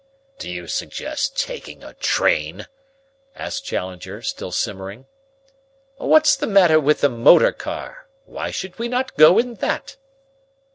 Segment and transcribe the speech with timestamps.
[0.39, 2.65] "Do you suggest taking a train?"
[3.35, 5.05] asked Challenger, still simmering.
[5.97, 8.07] "What's the matter with the motor car?
[8.25, 9.97] Why should we not go in that?"